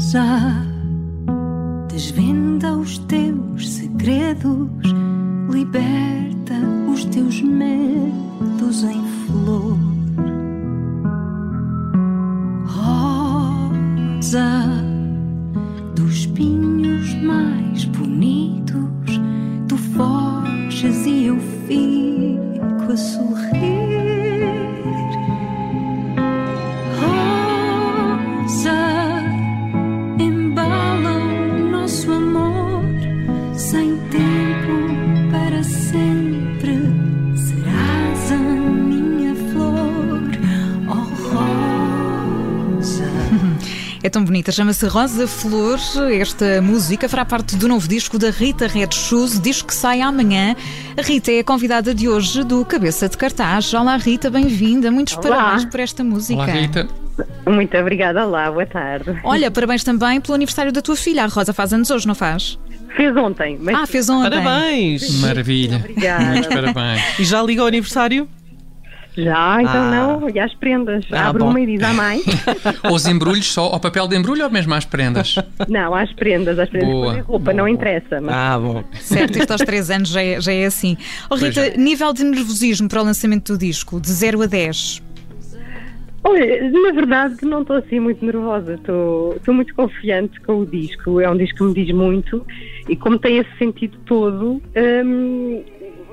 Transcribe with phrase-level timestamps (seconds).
[0.00, 0.66] já.
[1.88, 4.70] Desvenda os teus segredos,
[5.50, 6.54] liberta
[6.90, 9.89] os teus medos em flor.
[44.02, 45.78] É tão bonita, chama-se Rosa Flor.
[46.18, 50.56] Esta música fará parte do novo disco da Rita Red Shoes, disco que sai amanhã.
[50.96, 53.74] A Rita é a convidada de hoje do Cabeça de Cartaz.
[53.74, 54.90] Olá, Rita, bem-vinda.
[54.90, 55.28] Muitos Olá.
[55.36, 56.40] parabéns por esta música.
[56.42, 56.88] Olá, Rita.
[57.46, 59.20] Muito obrigada, olá, boa tarde.
[59.22, 61.24] Olha, parabéns também pelo aniversário da tua filha.
[61.24, 62.58] A Rosa faz anos hoje, não faz?
[62.96, 64.30] Fez ontem, mas Ah, fez ontem.
[64.30, 65.20] Parabéns!
[65.20, 65.76] Maravilha.
[65.76, 66.24] Obrigada.
[66.24, 67.18] Muitos parabéns.
[67.18, 68.26] E já liga ao aniversário?
[69.16, 69.90] Já, então Ah.
[70.20, 71.04] não, e às prendas.
[71.10, 71.50] Ah, bom.
[71.50, 72.22] uma e diz há mais.
[72.92, 75.34] Os embrulhos só ao papel de embrulho ou mesmo às prendas?
[75.68, 77.70] não, às prendas, às prendas Boa, roupa, não boa.
[77.70, 78.20] interessa.
[78.20, 78.84] Mas Ah, bom.
[78.94, 80.96] Certo, isto aos 3 anos já é, já é assim.
[81.28, 81.76] Oh, Rita, é.
[81.76, 85.02] nível de nervosismo para o lançamento do disco, de 0 a 10.
[86.22, 91.18] Olha, na verdade não estou assim muito nervosa, estou estou muito confiante com o disco.
[91.18, 92.46] É um disco que me diz muito
[92.88, 95.62] e como tem esse sentido todo, hum,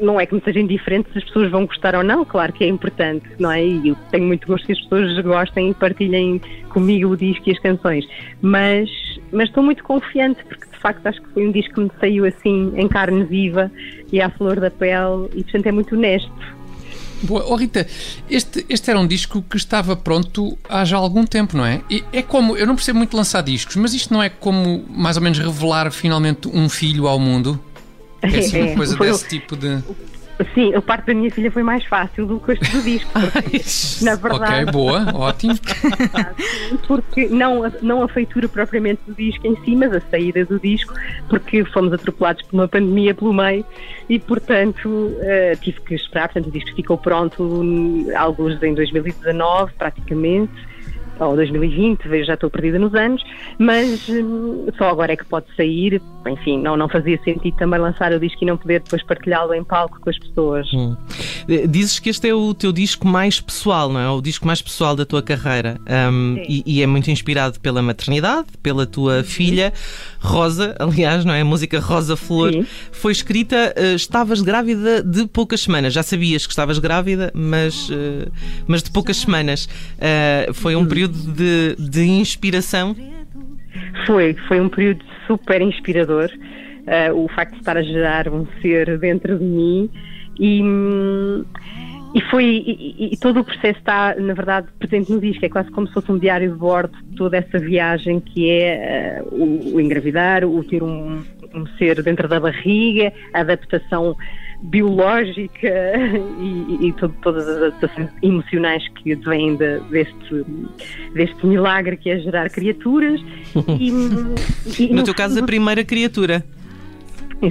[0.00, 2.64] não é que me seja indiferente se as pessoas vão gostar ou não, claro que
[2.64, 3.64] é importante, não é?
[3.64, 7.52] E eu tenho muito gosto que as pessoas gostem e partilhem comigo o disco e
[7.52, 8.06] as canções,
[8.40, 8.88] mas,
[9.32, 12.24] mas estou muito confiante porque de facto acho que foi um disco que me saiu
[12.24, 13.70] assim em carne viva
[14.12, 16.58] e à flor da pele e portanto é muito honesto.
[17.22, 17.44] Boa.
[17.48, 17.86] Oh, Rita,
[18.30, 21.82] este, este era um disco que estava pronto há já algum tempo, não é?
[21.90, 25.16] E é como, eu não percebo muito lançar discos, mas isto não é como mais
[25.16, 27.60] ou menos revelar finalmente um filho ao mundo?
[28.22, 29.82] É assim uma É, coisa foi o- desse tipo de.
[30.54, 33.10] Sim, a parte da minha filha foi mais fácil do que este do disco.
[33.12, 33.60] Porque,
[34.04, 35.54] na verdade, Ok, boa, ótimo.
[36.86, 40.58] porque não, a- não a feitura propriamente do disco em si, mas a saída do
[40.60, 40.94] disco,
[41.28, 43.64] porque fomos atropelados por uma pandemia pelo meio
[44.08, 46.28] e, portanto, eh, tive que esperar.
[46.28, 50.52] Portanto, o disco ficou pronto alguns em 2019, praticamente.
[51.20, 53.22] Ou 2020, vejo, já estou perdida nos anos,
[53.58, 56.00] mas hum, só agora é que pode sair.
[56.26, 59.64] Enfim, não, não fazia sentido também lançar o disco e não poder depois partilhá-lo em
[59.64, 60.66] palco com as pessoas.
[60.72, 60.96] Hum.
[61.48, 64.08] Eh, Dizes que este é o teu disco mais pessoal, não é?
[64.10, 65.80] O disco mais pessoal da tua carreira.
[65.86, 69.72] Ahm, e, e é muito inspirado pela maternidade, pela tua filha,
[70.20, 71.40] Rosa, aliás, não é?
[71.40, 72.66] A música Rosa Flor Sim.
[72.92, 73.72] foi escrita.
[73.76, 75.92] eh, estavas grávida de poucas semanas.
[75.92, 78.28] Já sabias que estavas grávida, mas, eh,
[78.66, 79.68] mas de poucas semanas.
[79.98, 82.94] Eh, foi um período de, de inspiração.
[84.06, 86.30] Foi, foi um período super inspirador.
[86.86, 89.90] eh, o facto de estar a gerar um ser dentro de mim
[90.40, 90.62] e,
[92.14, 95.44] e foi e, e- todo o processo está, na verdade, presente no disco.
[95.44, 99.18] É quase como se fosse um diário de bordo de toda essa viagem que é
[99.18, 101.22] eh, o, o engravidar, o ter um,
[101.54, 104.16] um ser dentro da barriga, a adaptação
[104.62, 105.68] biológica
[106.40, 110.44] e, e to- todas as adaptações emocionais que vêm de- deste,
[111.14, 113.20] deste milagre que é gerar criaturas.
[113.78, 116.44] E, e No teu caso, a primeira criatura.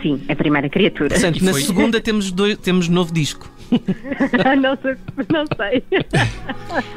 [0.00, 1.08] Sim, a primeira criatura.
[1.08, 3.51] Portanto, na segunda temos, dois, temos novo disco.
[4.60, 4.96] não, sei,
[5.30, 5.82] não sei.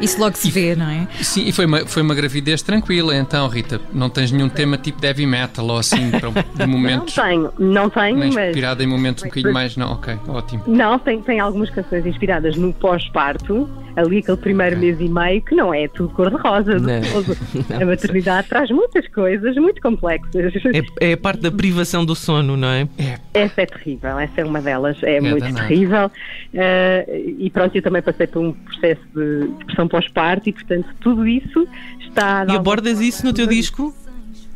[0.00, 1.06] Isso logo se vê, não é?
[1.22, 3.80] Sim, e foi uma, foi uma gravidez tranquila, então, Rita.
[3.92, 7.14] Não tens nenhum tema tipo heavy metal ou assim, para, de Não momentos.
[7.14, 8.48] tenho, não tenho, Nem mas.
[8.48, 9.76] inspirada em momentos um bocadinho mais.
[9.76, 10.62] Não, ok, ótimo.
[10.66, 15.54] Não, tem, tem algumas canções inspiradas no pós-parto, ali aquele primeiro mês e meio, que
[15.54, 16.78] não é tudo cor-de-rosa.
[16.78, 17.00] de Não.
[17.12, 17.36] todo.
[17.82, 20.52] A maternidade traz muitas coisas muito complexas.
[21.00, 22.88] É, é a parte da privação do sono, não é?
[23.34, 25.68] Essa é terrível, essa é uma delas, é, muito danado.
[25.68, 26.10] terrível.
[26.52, 31.26] Eh, e pronto, eu também passei por um processo de depressão pós-parto e, portanto, tudo
[31.26, 31.66] isso
[32.00, 32.46] está.
[32.48, 33.94] E abordas isso no teu disco?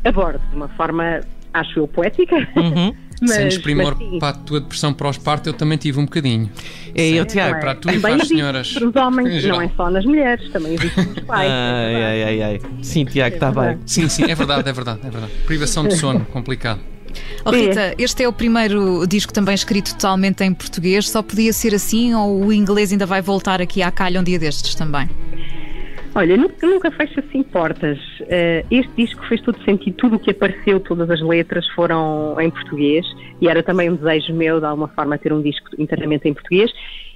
[0.03, 1.21] Abordo de uma forma,
[1.53, 2.35] acho eu, poética.
[2.55, 2.93] Uhum.
[3.21, 6.49] Mas, Sentes primor mas para a tua depressão pós-parto, eu também tive um bocadinho.
[6.93, 7.59] É eu, Tiago.
[7.59, 8.73] para tu e para as senhoras.
[8.73, 11.51] Para os homens, não é só nas mulheres, também existe nos pais.
[11.51, 12.61] Ai, ai, ai, ai.
[12.81, 13.77] Sim, Tiago, está bem.
[13.85, 15.31] Sim, sim, é verdade, é verdade, é verdade.
[15.45, 16.79] Privação de sono, complicado.
[17.45, 21.09] Oh, Rita, este é o primeiro disco também escrito totalmente em português.
[21.09, 24.39] Só podia ser assim ou o inglês ainda vai voltar aqui à calha um dia
[24.39, 25.09] destes também?
[26.17, 27.99] Olha, nunca, nunca fecho assim portas.
[28.21, 32.49] Uh, este disco fez todo sentido, tudo o que apareceu, todas as letras foram em
[32.49, 33.05] português
[33.41, 36.71] e era também um desejo meu, de alguma forma, ter um disco inteiramente em português.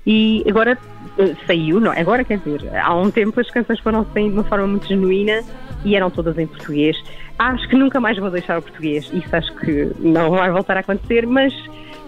[0.06, 0.78] E agora
[1.18, 4.44] uh, saiu, não, agora quer dizer, há um tempo as canções foram saindo de uma
[4.44, 5.44] forma muito genuína
[5.86, 6.98] e eram todas em português.
[7.38, 10.82] Acho que nunca mais vou deixar o português, isso acho que não vai voltar a
[10.82, 11.54] acontecer, mas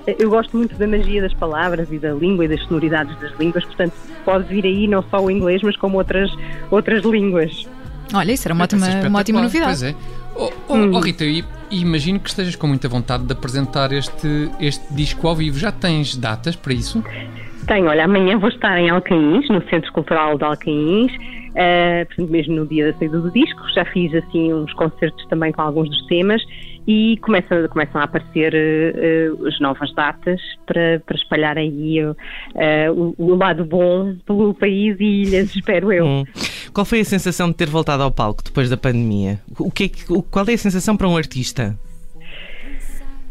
[0.08, 3.64] eu gosto muito da magia das palavras e da língua e das sonoridades das línguas,
[3.66, 3.94] portanto,
[4.26, 6.32] pode vir aí não só o inglês, mas como outras,
[6.70, 7.68] outras línguas.
[8.14, 9.80] Olha, isso era uma ótima, uma ótima novidade.
[9.80, 9.96] Pois é.
[10.36, 10.92] Oh, oh, hum.
[10.94, 15.36] oh Rita, e, imagino que estejas com muita vontade de apresentar este, este disco ao
[15.36, 15.58] vivo.
[15.58, 17.04] Já tens datas para isso?
[17.68, 22.56] Tenho, olha, amanhã vou estar em Alcaíns, no Centro Cultural de Alcaíns, uh, portanto, mesmo
[22.56, 23.62] no dia da saída do disco.
[23.74, 26.42] Já fiz assim uns concertos também com alguns dos temas
[26.88, 32.16] e começam, começam a aparecer uh, as novas datas para, para espalhar aí uh,
[32.92, 36.06] o, o, lado bom pelo país e ilhas, espero eu.
[36.06, 36.24] Hum.
[36.74, 39.40] Qual foi a sensação de ter voltado ao palco depois da pandemia?
[39.60, 39.90] O que é,
[40.30, 41.78] qual é a sensação para um artista?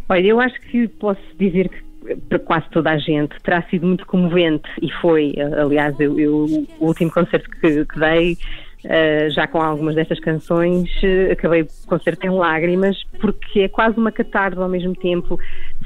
[0.08, 4.06] Olha, eu acho que posso dizer que para quase toda a gente terá sido muito
[4.06, 8.36] comovente e foi, aliás, eu, eu o último concerto que, que dei
[8.82, 13.98] Uh, já com algumas destas canções, uh, acabei o concerto em lágrimas, porque é quase
[13.98, 15.38] uma catarse ao mesmo tempo.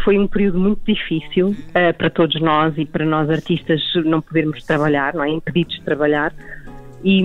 [0.04, 4.64] Foi um período muito difícil uh, para todos nós e para nós artistas não podermos
[4.64, 5.30] trabalhar, não é?
[5.30, 6.32] impedidos de trabalhar.
[7.02, 7.20] E,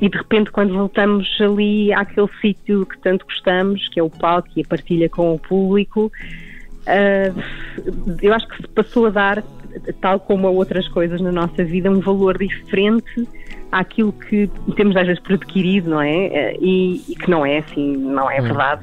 [0.00, 4.48] e, de repente, quando voltamos ali àquele sítio que tanto gostamos, que é o palco
[4.54, 6.10] e a partilha com o público,
[8.22, 9.44] eu acho que se passou a dar,
[10.00, 13.28] tal como a outras coisas na nossa vida, um valor diferente
[13.70, 16.56] àquilo que temos às vezes por adquirido, não é?
[16.60, 18.82] E, e que não é assim, não é verdade.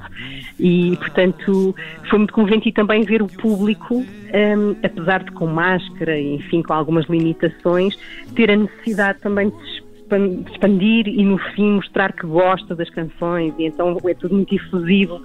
[0.59, 1.75] E, portanto,
[2.09, 6.73] foi muito comovente e também ver o público, um, apesar de com máscara, enfim, com
[6.73, 7.97] algumas limitações,
[8.35, 9.55] ter a necessidade também de
[10.51, 15.21] expandir e no fim mostrar que gosta das canções e então é tudo muito efusivo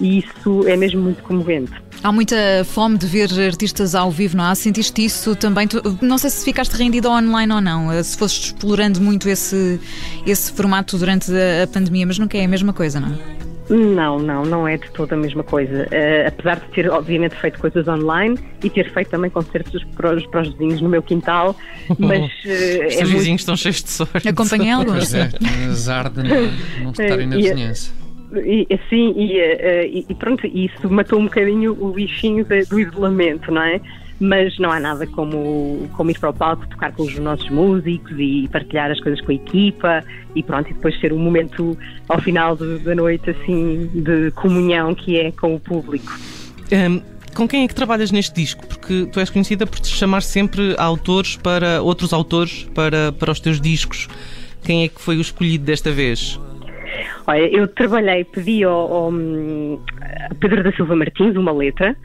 [0.00, 1.72] e isso é mesmo muito comovente.
[2.02, 4.54] Há muita fome de ver artistas ao vivo, não há?
[4.54, 5.68] Sentiste isso também?
[6.02, 9.80] Não sei se ficaste rendido online ou não, eh, se fosses explorando muito esse,
[10.26, 11.30] esse formato durante
[11.62, 13.53] a pandemia, mas nunca é a mesma coisa, não é?
[13.68, 15.84] Não, não, não é de toda a mesma coisa.
[15.84, 20.26] Uh, apesar de ter, obviamente, feito coisas online e ter feito também concertos para os,
[20.26, 21.56] para os vizinhos no meu quintal,
[21.98, 22.30] mas.
[22.44, 23.38] Uh, os é vizinhos muito...
[23.40, 24.28] estão cheios de sorte.
[24.28, 25.10] Acompanhei alguns.
[25.10, 25.30] Pois é,
[25.70, 26.52] azar de não,
[26.82, 27.92] não estarem na vizinhança.
[28.36, 33.50] E, assim, e, uh, e, pronto, isso matou um bocadinho o bichinho de, do isolamento,
[33.50, 33.80] não é?
[34.20, 38.14] Mas não há nada como, como ir para o palco, tocar com os nossos músicos
[38.18, 41.76] e partilhar as coisas com a equipa e pronto, e depois ser um momento
[42.08, 46.12] ao final de, da noite assim de comunhão que é com o público.
[46.72, 47.00] Um,
[47.34, 48.66] com quem é que trabalhas neste disco?
[48.66, 53.40] Porque tu és conhecida por te chamar sempre autores para outros autores para, para os
[53.40, 54.08] teus discos.
[54.64, 56.40] Quem é que foi o escolhido desta vez?
[57.26, 59.80] Olha, eu trabalhei, pedi ao, ao hum,
[60.38, 61.96] Pedro da Silva Martins uma letra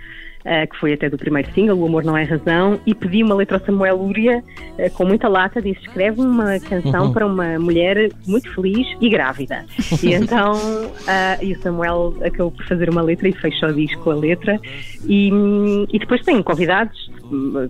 [0.42, 3.58] que foi até do primeiro single, O Amor Não É Razão, e pedi uma letra
[3.58, 4.44] ao Samuel Lúria
[4.78, 7.14] uh, com muita lata, disse escreve uma canção uhum.
[7.14, 9.66] para uma mulher muito feliz e grávida.
[10.02, 14.04] e então uh, e o Samuel acabou por fazer uma letra e fechou o disco
[14.04, 14.60] com a letra.
[15.06, 15.30] E,
[15.92, 17.10] e depois tem convidados,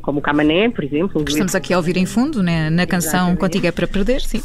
[0.01, 1.24] como o Camané, por exemplo.
[1.24, 2.69] Que estamos aqui a ouvir em fundo, né?
[2.69, 3.39] na canção Exatamente.
[3.39, 4.41] Contigo é para Perder, sim.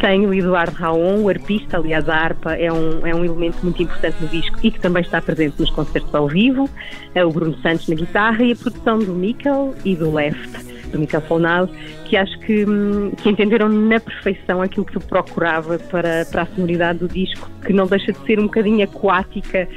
[0.00, 3.82] Tenho o Eduardo Raon, o arpista, aliás, a harpa é um, é um elemento muito
[3.82, 6.70] importante no disco e que também está presente nos concertos ao vivo.
[7.14, 10.98] É o Bruno Santos na guitarra e a produção do Mikkel e do Left, do
[10.98, 11.68] Mikkel Solnal,
[12.06, 16.46] que acho que, hum, que entenderam na perfeição aquilo que eu procurava para, para a
[16.46, 19.68] sonoridade do disco, que não deixa de ser um bocadinho aquática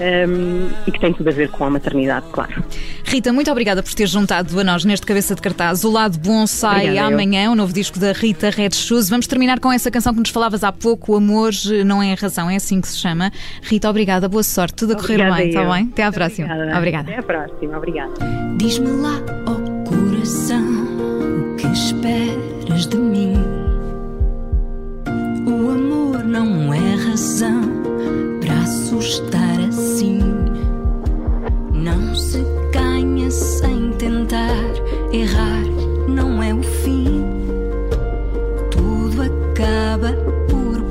[0.00, 2.64] um, e que tem tudo a ver com a maternidade, claro.
[3.04, 5.84] Rita, muito obrigada por ter juntado a nós neste cabeça de cartaz.
[5.84, 7.52] O lado bom sai obrigada, amanhã, eu.
[7.52, 9.08] o novo disco da Rita Red Shoes.
[9.08, 11.52] Vamos terminar com essa canção que nos falavas há pouco, O Amor
[11.84, 13.32] Não é a Razão, é assim que se chama.
[13.62, 15.88] Rita, obrigada, boa sorte, tudo a correr bem, está bem?
[15.92, 16.48] Até à próxima.
[16.48, 16.78] Obrigada.
[16.78, 17.10] obrigada.
[17.10, 18.14] Até à próxima, obrigada.
[18.56, 19.57] Diz-me lá, ó oh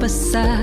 [0.08, 0.57] por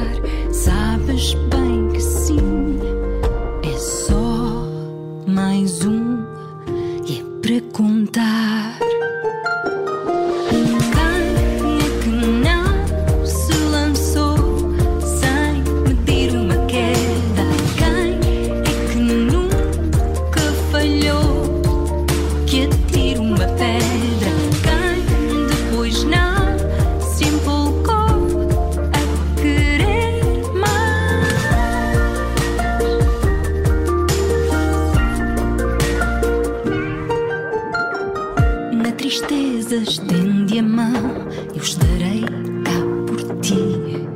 [41.84, 42.22] estarei
[42.64, 44.08] cá por ti.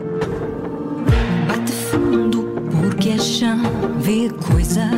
[1.46, 3.60] Bate fundo porque é chão,
[4.00, 4.97] vê coisa